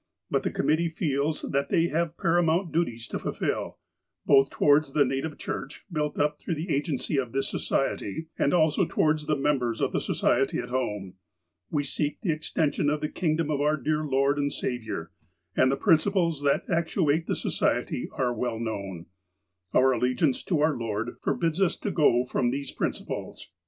But 0.31 0.41
the 0.41 0.49
committee 0.49 0.89
feels 0.89 1.43
that 1.43 1.69
they 1.69 1.89
have 1.89 2.17
paramount 2.17 2.71
duties 2.71 3.07
to 3.09 3.19
fulfill, 3.19 3.77
both 4.25 4.49
towards 4.49 4.93
the 4.93 5.05
Native 5.05 5.37
Church, 5.37 5.85
built 5.91 6.17
up 6.17 6.39
through 6.39 6.55
the 6.55 6.73
agency 6.75 7.17
of 7.17 7.33
this 7.33 7.47
Society, 7.47 8.25
and 8.35 8.51
also 8.51 8.85
towards 8.87 9.27
the 9.27 9.35
members 9.35 9.79
of 9.79 9.91
the 9.93 10.01
Society 10.01 10.57
at 10.57 10.69
home. 10.69 11.17
We 11.69 11.83
seek 11.83 12.19
the 12.21 12.31
extension 12.31 12.89
of 12.89 13.01
the 13.01 13.09
kingdom 13.09 13.51
of 13.51 13.61
our 13.61 13.77
dear 13.77 14.03
Lord 14.03 14.39
and 14.39 14.51
Sa 14.51 14.69
viour, 14.69 15.09
and 15.55 15.71
the 15.71 15.77
principles 15.77 16.41
that 16.41 16.63
actuate 16.67 17.27
the 17.27 17.35
Society 17.35 18.09
are 18.17 18.33
well 18.33 18.59
known. 18.59 19.05
Our 19.71 19.91
allegiance 19.91 20.43
to 20.45 20.61
our 20.61 20.75
Lord 20.75 21.11
forbids 21.21 21.61
us 21.61 21.77
to 21.77 21.91
go 21.91 22.25
from 22.25 22.49
these 22.49 22.71
principles. 22.71 23.51